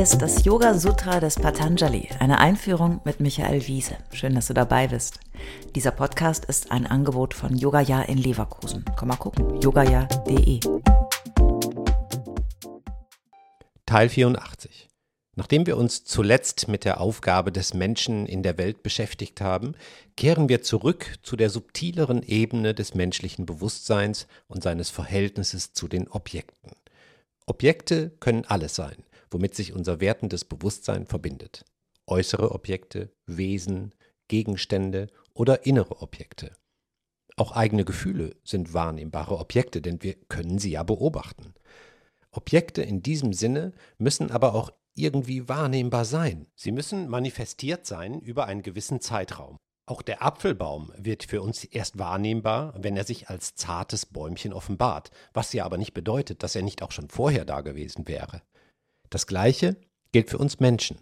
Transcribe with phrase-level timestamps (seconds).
[0.00, 3.98] Ist das Yoga Sutra des Patanjali, eine Einführung mit Michael Wiese.
[4.14, 5.20] Schön, dass du dabei bist.
[5.74, 8.82] Dieser Podcast ist ein Angebot von Yogaya in Leverkusen.
[8.96, 10.60] Komm mal gucken, yogaya.de.
[13.84, 14.88] Teil 84.
[15.36, 19.74] Nachdem wir uns zuletzt mit der Aufgabe des Menschen in der Welt beschäftigt haben,
[20.16, 26.08] kehren wir zurück zu der subtileren Ebene des menschlichen Bewusstseins und seines Verhältnisses zu den
[26.08, 26.70] Objekten.
[27.44, 31.64] Objekte können alles sein, womit sich unser wertendes Bewusstsein verbindet.
[32.06, 33.94] Äußere Objekte, Wesen,
[34.28, 36.52] Gegenstände oder innere Objekte.
[37.36, 41.54] Auch eigene Gefühle sind wahrnehmbare Objekte, denn wir können sie ja beobachten.
[42.32, 46.46] Objekte in diesem Sinne müssen aber auch irgendwie wahrnehmbar sein.
[46.54, 49.56] Sie müssen manifestiert sein über einen gewissen Zeitraum.
[49.86, 55.10] Auch der Apfelbaum wird für uns erst wahrnehmbar, wenn er sich als zartes Bäumchen offenbart,
[55.32, 58.42] was ja aber nicht bedeutet, dass er nicht auch schon vorher da gewesen wäre.
[59.10, 59.76] Das Gleiche
[60.12, 60.98] gilt für uns Menschen.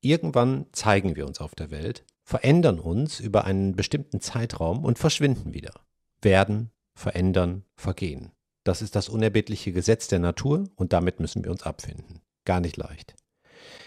[0.00, 5.54] Irgendwann zeigen wir uns auf der Welt, verändern uns über einen bestimmten Zeitraum und verschwinden
[5.54, 5.72] wieder.
[6.20, 8.32] Werden, verändern, vergehen.
[8.64, 12.20] Das ist das unerbittliche Gesetz der Natur und damit müssen wir uns abfinden.
[12.44, 13.14] Gar nicht leicht.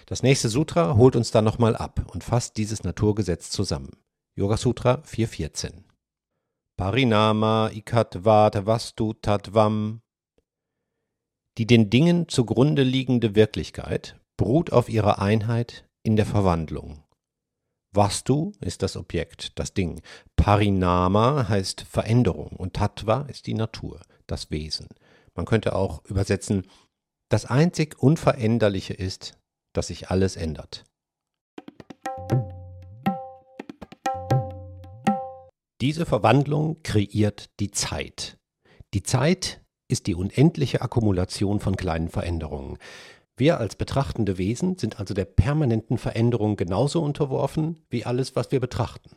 [0.05, 3.97] Das nächste Sutra holt uns dann nochmal ab und fasst dieses Naturgesetz zusammen.
[4.35, 5.83] Yoga Sutra 4.14.
[6.77, 10.01] Parinama ikatvat vastu tatvam.
[11.57, 17.03] Die den Dingen zugrunde liegende Wirklichkeit beruht auf ihrer Einheit in der Verwandlung.
[17.93, 20.01] Vastu ist das Objekt, das Ding.
[20.35, 24.89] Parinama heißt Veränderung und Tattva ist die Natur, das Wesen.
[25.33, 26.67] Man könnte auch übersetzen,
[27.29, 29.37] das einzig Unveränderliche ist,
[29.73, 30.83] dass sich alles ändert.
[35.79, 38.37] Diese Verwandlung kreiert die Zeit.
[38.93, 42.77] Die Zeit ist die unendliche Akkumulation von kleinen Veränderungen.
[43.37, 48.59] Wir als betrachtende Wesen sind also der permanenten Veränderung genauso unterworfen wie alles, was wir
[48.59, 49.11] betrachten.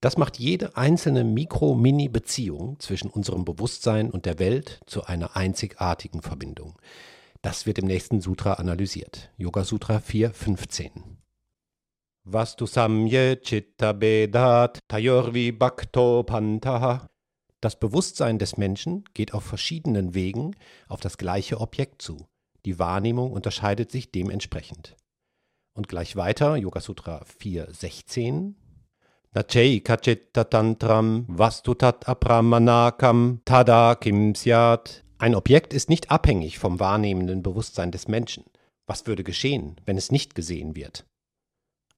[0.00, 6.78] Das macht jede einzelne Mikro-Mini-Beziehung zwischen unserem Bewusstsein und der Welt zu einer einzigartigen Verbindung.
[7.42, 9.30] Das wird im nächsten Sutra analysiert.
[9.36, 10.90] Yoga Sutra 4.15.
[12.24, 17.08] Vastu samye chitta bedat tayorvi bhakto pantaha.
[17.60, 20.56] Das Bewusstsein des Menschen geht auf verschiedenen Wegen
[20.88, 22.26] auf das gleiche Objekt zu.
[22.64, 24.96] Die Wahrnehmung unterscheidet sich dementsprechend.
[25.74, 28.54] Und gleich weiter, Yoga Sutra 4.16.
[29.32, 35.04] Nachei kachitta tantram vastutat apramanakam tada kim syat.
[35.18, 38.44] Ein Objekt ist nicht abhängig vom wahrnehmenden Bewusstsein des Menschen.
[38.86, 41.06] Was würde geschehen, wenn es nicht gesehen wird?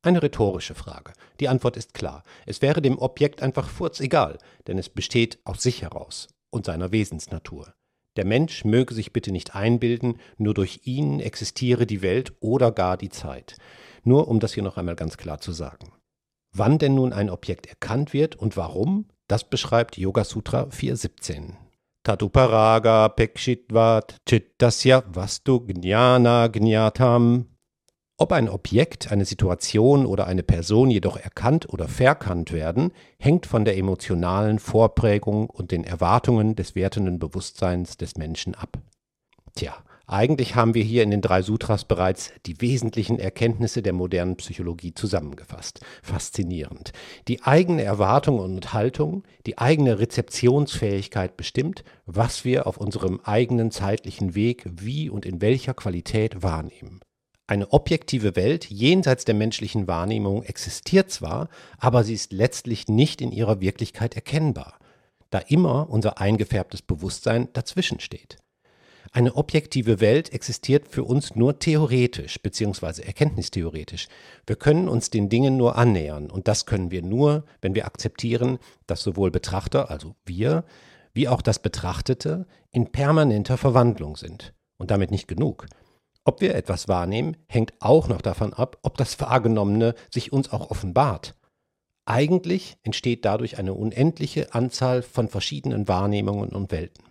[0.05, 1.13] Eine rhetorische Frage.
[1.39, 2.25] Die Antwort ist klar.
[2.45, 7.73] Es wäre dem Objekt einfach furzegal, denn es besteht aus sich heraus und seiner Wesensnatur.
[8.17, 12.97] Der Mensch möge sich bitte nicht einbilden, nur durch ihn existiere die Welt oder gar
[12.97, 13.57] die Zeit.
[14.03, 15.93] Nur um das hier noch einmal ganz klar zu sagen.
[16.53, 21.55] Wann denn nun ein Objekt erkannt wird und warum, das beschreibt Yoga Sutra 4.17.
[22.03, 27.52] Tatuparaga pekshitvat chittasya vastu jnana jnatam
[28.23, 33.65] ob ein Objekt, eine Situation oder eine Person jedoch erkannt oder verkannt werden, hängt von
[33.65, 38.79] der emotionalen Vorprägung und den Erwartungen des wertenden Bewusstseins des Menschen ab.
[39.57, 39.75] Tja,
[40.07, 44.95] eigentlich haben wir hier in den drei Sutras bereits die wesentlichen Erkenntnisse der modernen Psychologie
[44.95, 45.81] zusammengefasst.
[46.05, 46.93] Faszinierend.
[47.27, 54.37] Die eigene Erwartung und Haltung, die eigene Rezeptionsfähigkeit bestimmt, was wir auf unserem eigenen zeitlichen
[54.37, 57.01] Weg wie und in welcher Qualität wahrnehmen.
[57.47, 61.49] Eine objektive Welt jenseits der menschlichen Wahrnehmung existiert zwar,
[61.79, 64.79] aber sie ist letztlich nicht in ihrer Wirklichkeit erkennbar,
[65.31, 68.39] da immer unser eingefärbtes Bewusstsein dazwischen steht.
[69.15, 73.03] Eine objektive Welt existiert für uns nur theoretisch bzw.
[73.03, 74.09] erkenntnistheoretisch.
[74.47, 78.59] Wir können uns den Dingen nur annähern und das können wir nur, wenn wir akzeptieren,
[78.87, 80.65] dass sowohl Betrachter, also wir,
[81.13, 84.55] wie auch das Betrachtete in permanenter Verwandlung sind.
[84.79, 85.67] Und damit nicht genug.
[86.25, 90.71] Ob wir etwas wahrnehmen, hängt auch noch davon ab, ob das Wahrgenommene sich uns auch
[90.71, 91.35] offenbart.
[92.05, 97.05] Eigentlich entsteht dadurch eine unendliche Anzahl von verschiedenen Wahrnehmungen und Welten.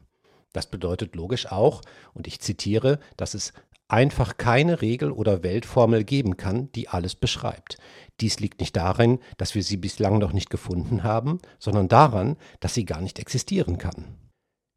[0.53, 1.81] Das bedeutet logisch auch,
[2.13, 3.53] und ich zitiere, dass es
[3.87, 7.77] einfach keine Regel oder Weltformel geben kann, die alles beschreibt.
[8.21, 12.73] Dies liegt nicht darin, dass wir sie bislang noch nicht gefunden haben, sondern daran, dass
[12.73, 14.15] sie gar nicht existieren kann.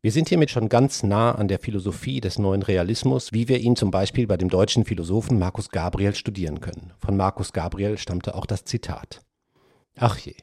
[0.05, 3.75] Wir sind hiermit schon ganz nah an der Philosophie des neuen Realismus, wie wir ihn
[3.75, 6.93] zum Beispiel bei dem deutschen Philosophen Markus Gabriel studieren können.
[6.99, 9.23] Von Markus Gabriel stammte auch das Zitat.
[9.97, 10.35] Ach je,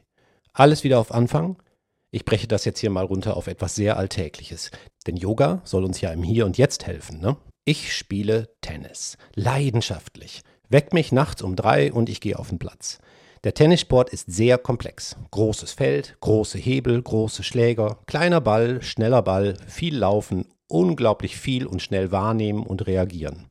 [0.52, 1.62] alles wieder auf Anfang?
[2.10, 4.72] Ich breche das jetzt hier mal runter auf etwas sehr Alltägliches.
[5.06, 7.36] Denn Yoga soll uns ja im Hier und Jetzt helfen, ne?
[7.64, 9.16] Ich spiele Tennis.
[9.36, 10.42] Leidenschaftlich.
[10.70, 12.98] Weck mich nachts um drei und ich gehe auf den Platz.
[13.44, 15.16] Der Tennissport ist sehr komplex.
[15.32, 21.82] Großes Feld, große Hebel, große Schläger, kleiner Ball, schneller Ball, viel Laufen, unglaublich viel und
[21.82, 23.50] schnell wahrnehmen und reagieren.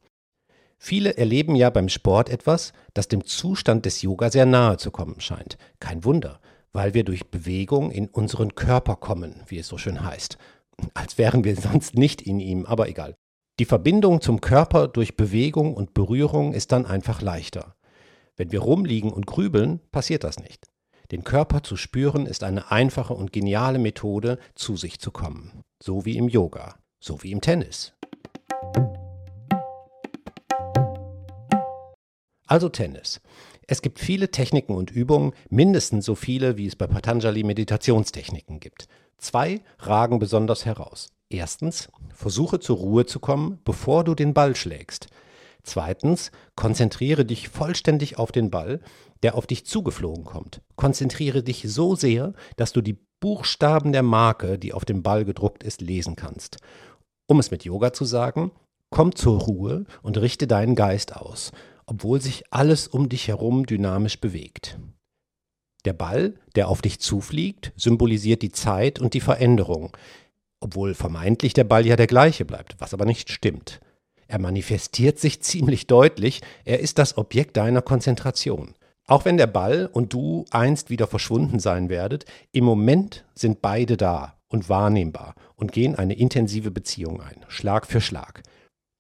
[0.77, 5.19] Viele erleben ja beim Sport etwas, das dem Zustand des Yoga sehr nahe zu kommen
[5.19, 5.57] scheint.
[5.81, 6.39] Kein Wunder,
[6.71, 10.37] weil wir durch Bewegung in unseren Körper kommen, wie es so schön heißt.
[10.93, 13.13] Als wären wir sonst nicht in ihm, aber egal.
[13.59, 17.75] Die Verbindung zum Körper durch Bewegung und Berührung ist dann einfach leichter.
[18.41, 20.71] Wenn wir rumliegen und grübeln, passiert das nicht.
[21.11, 25.61] Den Körper zu spüren ist eine einfache und geniale Methode, zu sich zu kommen.
[25.79, 27.93] So wie im Yoga, so wie im Tennis.
[32.47, 33.21] Also Tennis.
[33.67, 38.87] Es gibt viele Techniken und Übungen, mindestens so viele, wie es bei Patanjali Meditationstechniken gibt.
[39.19, 41.09] Zwei ragen besonders heraus.
[41.29, 45.09] Erstens, versuche zur Ruhe zu kommen, bevor du den Ball schlägst.
[45.63, 48.79] Zweitens, konzentriere dich vollständig auf den Ball,
[49.23, 50.61] der auf dich zugeflogen kommt.
[50.75, 55.63] Konzentriere dich so sehr, dass du die Buchstaben der Marke, die auf dem Ball gedruckt
[55.63, 56.57] ist, lesen kannst.
[57.27, 58.51] Um es mit Yoga zu sagen,
[58.89, 61.51] komm zur Ruhe und richte deinen Geist aus,
[61.85, 64.79] obwohl sich alles um dich herum dynamisch bewegt.
[65.85, 69.95] Der Ball, der auf dich zufliegt, symbolisiert die Zeit und die Veränderung,
[70.59, 73.79] obwohl vermeintlich der Ball ja der gleiche bleibt, was aber nicht stimmt.
[74.31, 78.75] Er manifestiert sich ziemlich deutlich, er ist das Objekt deiner Konzentration.
[79.05, 82.23] Auch wenn der Ball und du einst wieder verschwunden sein werdet,
[82.53, 87.99] im Moment sind beide da und wahrnehmbar und gehen eine intensive Beziehung ein, Schlag für
[87.99, 88.43] Schlag.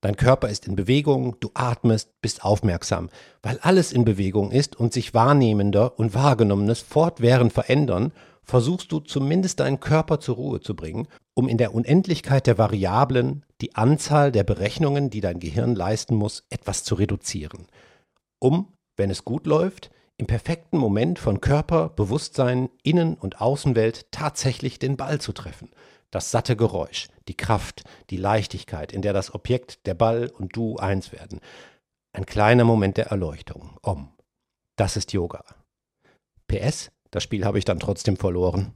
[0.01, 3.09] Dein Körper ist in Bewegung, du atmest, bist aufmerksam.
[3.41, 8.11] Weil alles in Bewegung ist und sich Wahrnehmender und Wahrgenommenes fortwährend verändern,
[8.43, 13.43] versuchst du zumindest deinen Körper zur Ruhe zu bringen um in der Unendlichkeit der Variablen
[13.61, 17.67] die Anzahl der Berechnungen, die dein Gehirn leisten muss, etwas zu reduzieren.
[18.39, 24.79] Um, wenn es gut läuft, im perfekten Moment von Körper, Bewusstsein, Innen- und Außenwelt tatsächlich
[24.79, 25.69] den Ball zu treffen.
[26.11, 30.75] Das satte Geräusch, die Kraft, die Leichtigkeit, in der das Objekt, der Ball und du
[30.77, 31.39] eins werden.
[32.13, 33.77] Ein kleiner Moment der Erleuchtung.
[33.81, 34.11] Om.
[34.75, 35.43] Das ist Yoga.
[36.47, 38.75] PS, das Spiel habe ich dann trotzdem verloren.